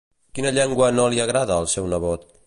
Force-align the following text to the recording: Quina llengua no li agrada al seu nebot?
Quina 0.37 0.51
llengua 0.57 0.87
no 0.99 1.05
li 1.15 1.21
agrada 1.27 1.59
al 1.65 1.69
seu 1.75 1.91
nebot? 1.93 2.27